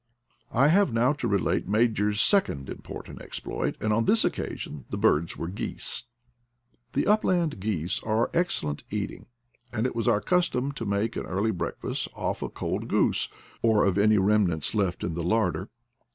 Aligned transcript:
I 0.51 0.69
have 0.69 0.91
now 0.91 1.13
to 1.13 1.27
relate 1.27 1.67
Major's 1.67 2.19
second 2.19 2.71
important 2.71 3.21
exploit, 3.21 3.75
and 3.79 3.93
on 3.93 4.05
this 4.05 4.25
occasion 4.25 4.83
the 4.89 4.97
birds 4.97 5.37
were 5.37 5.47
geese. 5.47 6.05
The 6.93 7.05
upland 7.05 7.59
geese 7.59 8.01
are 8.01 8.31
excellent 8.33 8.83
eating, 8.89 9.27
and 9.71 9.85
it 9.85 9.95
was 9.95 10.07
our 10.07 10.19
custom 10.19 10.71
to 10.71 10.85
make 10.87 11.15
an 11.15 11.27
early 11.27 11.51
breakfast 11.51 12.07
off 12.15 12.41
a 12.41 12.49
cold 12.49 12.87
goose, 12.87 13.29
or 13.61 13.85
of 13.85 13.99
any 13.99 14.17
remnants 14.17 14.73
left 14.73 15.03
in 15.03 15.13
the 15.13 15.21
larder. 15.21 15.69